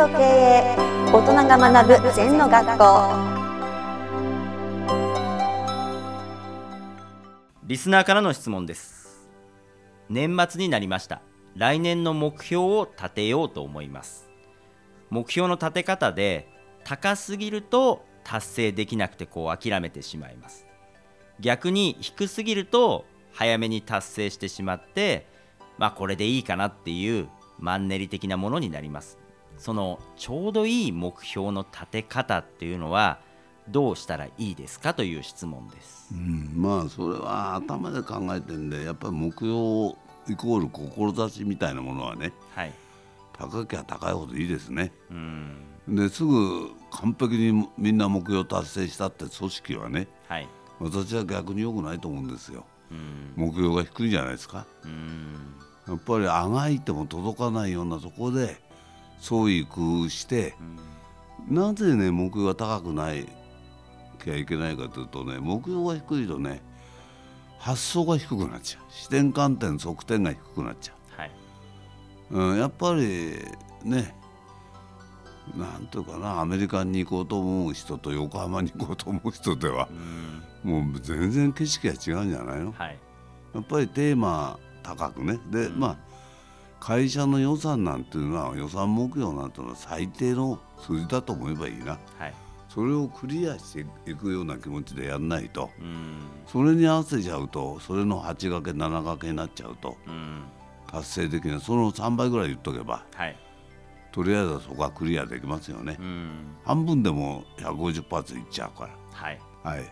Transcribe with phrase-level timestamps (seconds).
[0.00, 0.76] と経営
[1.12, 2.84] 大人が学ぶ禅の学校。
[7.64, 9.28] リスナーからの質問です。
[10.08, 11.20] 年末になりました。
[11.54, 14.30] 来年の目標を立てようと思います。
[15.10, 16.48] 目標の立て方で
[16.82, 20.66] 高すぎると達成できなくてこう諦めてしまいます。
[21.40, 25.26] 逆に低すぎると早めに達成してしまって
[25.76, 27.28] まあこれでいいかなっていう
[27.58, 29.19] マンネリ的なものになります。
[29.60, 33.20] そのちょうどいい目標の立て方っていうのは
[33.68, 39.94] どうしたらいいですかという質問です、うん、まあそれは頭で考えてんでやっぱり目標
[40.28, 42.72] イコール志みたいなものはねはい。
[43.32, 44.92] 高きゃ高いほどいいですね。
[45.10, 45.56] うん。
[45.88, 50.48] ですぐ完璧にみんな目標達成したって組織はねはい。
[50.78, 52.64] 私は逆に良くないと思うんですよ。
[52.90, 53.32] うん。
[53.36, 54.66] 目標が低いじゃないですか。
[54.84, 55.54] うん。
[55.88, 58.60] やっぱりあがいても届かないようなところで
[59.20, 60.54] 創意工夫して
[61.48, 63.26] なぜね目標が高くない
[64.22, 66.60] きゃいけないかというとね目標が低いとね
[67.58, 68.82] 発想が低くなっちゃう。
[68.90, 71.30] 視点観点側点が低くなっちゃはい、
[72.30, 73.34] う、うん、やっぱり
[73.84, 74.14] ね
[75.56, 79.88] なんていうかなアメリカに行こうと思う人と横浜に行こうと思う人では
[80.64, 80.82] うん。
[80.84, 82.72] もう全然景色が違うんじゃないの？
[82.72, 82.98] はい。
[83.54, 85.40] やっぱりテーマ高くね。
[85.50, 85.80] で、うん。
[85.80, 85.96] まあ
[86.80, 91.98] 会社の予算なんていうのは予算目標なんていうのは最低の数字だと思えばいいな。
[92.18, 92.34] はい。
[92.68, 95.70] それをクリアしていくような気持ちでやんないと。
[95.78, 96.20] うん。
[96.46, 100.42] それに合わせちゃうとそれの8掛け7掛けになっちゃうとうん。
[100.90, 101.60] 達成できない。
[101.60, 103.36] その3倍ぐらい言っとけばはい。
[104.12, 106.56] とりあえずはそこはクリアできますよね、うん。
[106.64, 109.38] 半分でも150発いっちゃうかはい。
[109.64, 109.84] らはい。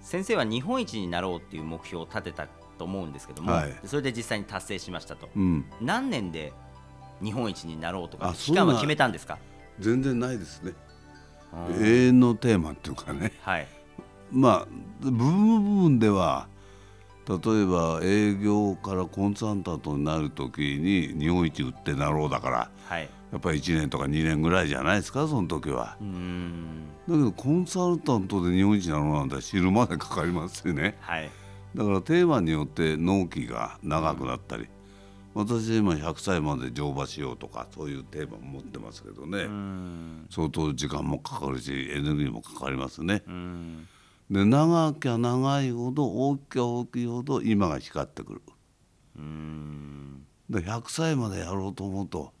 [0.00, 2.46] 先生は日本一になろうっていう目標を立てた
[2.78, 3.74] と思うんですけども、はい。
[3.84, 5.28] それで実際に達成しましたと。
[5.36, 5.64] うん。
[5.80, 6.52] 何年で
[7.22, 9.38] 日本一になろうとか期間は決めたんですか？
[9.80, 10.72] 全然ないですね。
[10.72, 10.78] うん
[11.82, 13.32] 永遠のテーマっていうかね。
[13.42, 13.66] はい。
[14.30, 14.66] まあ
[15.00, 16.46] 部分部分では
[17.26, 23.08] 例えば営業からコンサルタントになる時に日本一売ってなろうだからはい。
[23.32, 25.96] やっぱり1年とか2年ぐらいじゃないですかその時は。
[27.08, 30.96] だけどコンサルタントで日本一になろうなんて知るまでかかりますよね。
[31.00, 31.30] はい
[31.74, 34.68] だからテーマによって納期が長くなったり
[35.34, 40.26] 私今100歳まで乗馬しようとかそういうテーマも持ってますけどね、うーん。
[40.30, 43.22] 相当時間もかかるしエネルギーもかかりますね。
[43.26, 43.88] うーん。
[44.30, 48.42] で長きゃ長いほど大きゃ大きいほど今が光ってくる。
[49.16, 50.26] うーん。
[50.50, 52.32] で100歳までやろうと思うと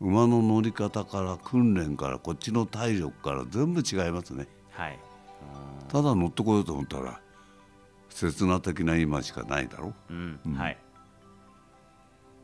[0.00, 4.48] 馬の乗り方から訓練からこっちの体力から全部違いますね。
[4.72, 4.98] はい。
[5.88, 7.20] ただ乗ってこようと思ったら
[8.18, 9.94] 刹那的な今しかないだろ？
[10.10, 10.40] うん。
[10.56, 10.78] はい。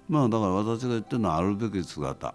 [0.09, 2.33] まあだから私が言ってるのはあるべき姿。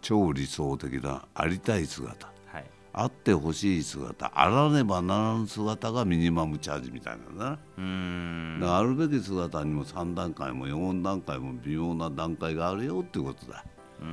[0.00, 2.28] 超理想的なありたい姿。
[2.52, 2.64] はい。
[2.92, 4.30] あってほしい姿。
[4.32, 7.58] あらねばならぬ姿がミニマムチャージみたいなんだな。
[7.76, 8.60] うーん。
[8.60, 13.64] だからあるべき姿にも3段階も4段階も微妙な段階があるよっていうことだ。
[14.00, 14.10] うーうん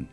[0.00, 0.08] ん、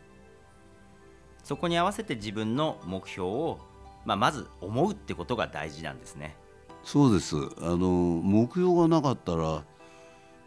[1.42, 3.58] そこに合わせて自分の目標を、
[4.04, 6.36] まあ、まず思うってことが大事なんですね。
[6.84, 9.62] そうですあの目標がなかったら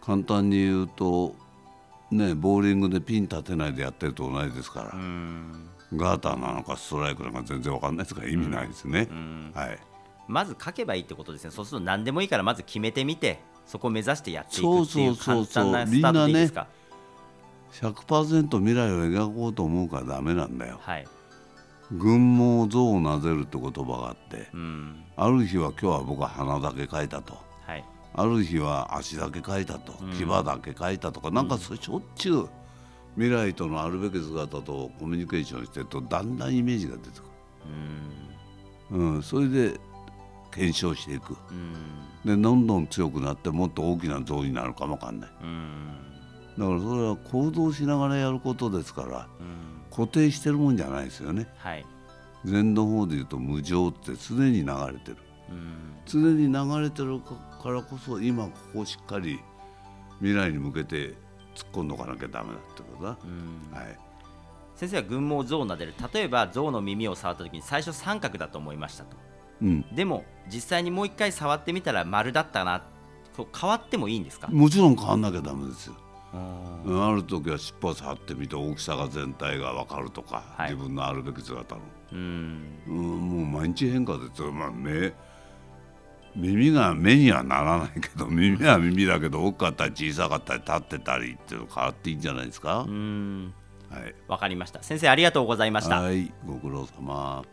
[0.02, 1.36] 簡単に言うと
[2.12, 4.92] ねボーリングでピン立てないでやってると同じですから
[5.94, 9.14] ガーターなのかストライクなのか全然わかんないですから意味ないですねう。
[9.14, 9.80] んはい、
[10.28, 11.52] まず書けばいいってことですね。
[11.52, 16.68] そうすると何でもいいからまず決めてみてそこを目指してやっていくっていうそうそうそうそう簡単なスタートでいいですか
[17.74, 20.80] ？100%未来を描こうと思うからダメなんだよ。
[20.82, 21.08] はい。
[21.92, 25.04] 群毛像をなぜるって言葉があってうん。
[25.16, 27.38] ある日は今日は僕は鼻だけ描いたと。
[27.66, 27.86] はい。
[28.14, 29.94] ある日は足だけ描いたと。
[30.02, 30.12] うん。
[30.14, 32.50] 牙だけ描いたとか、なんかしょっちゅう
[33.16, 37.24] 未来とのあるべき姿とコミュニケーションしてるとだんだんイメージが出てく
[38.92, 39.00] うーん。
[39.00, 39.80] る、うん、それで
[40.52, 41.38] 検証していく。
[41.52, 42.36] うん。
[42.38, 45.30] でどんどん強くなってもっと大きな像になるかもわかんない。
[45.44, 45.86] うん。
[46.58, 51.48] だからそれは行動しながらやることですからうん固定してるもんじゃないですよね。
[51.58, 51.86] はい。
[52.44, 55.18] 禅の方で言うと無常って常に流れてる。
[55.50, 55.96] うん。
[56.06, 59.40] 常に流れてるからこそ今ここをしっかり
[60.20, 61.14] 未来に向けて
[61.56, 63.76] 突っ込んどかなきゃダメだってことだ、うん。
[63.76, 63.98] はい、
[64.76, 65.94] 先生は群毛象を撫でる。
[66.14, 69.18] 例えば象の耳を触った時に最初三角だと思いましたと。
[69.62, 72.84] うん、でも実際にもう一回触ってみたら丸だったな。
[73.38, 74.48] 変わってもいいんですか？
[74.48, 75.96] もちろん変わんなきゃダメですよ、
[76.36, 82.80] ある時は尻尾を触ってみて大きさが全体が分かるとか、はい自分のあるべき姿の、うん。
[82.88, 85.14] うん、もう毎日変化ですよ、まあ、目
[86.36, 92.20] 耳が目にはならないけど耳は耳だけど大きかったり小さかったり立ってたりっていうの変わっていいん。
[92.20, 93.54] じゃないですか、うん。
[93.90, 97.44] はいわかりました先生ありがとうございましたはいご苦労様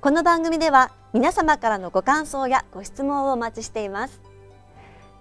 [0.00, 4.31] この番組では皆様からのご感想やご質問をお待ちしています